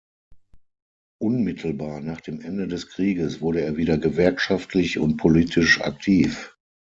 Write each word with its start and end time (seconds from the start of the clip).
Unmittelbar 1.21 2.01
nach 2.01 2.21
dem 2.21 2.41
Ende 2.41 2.67
des 2.67 2.87
Krieges 2.87 3.39
wurde 3.39 3.61
er 3.61 3.77
wieder 3.77 3.99
gewerkschaftlich 3.99 4.97
und 4.97 5.17
politisch 5.17 5.79
aktiv. 5.81 6.57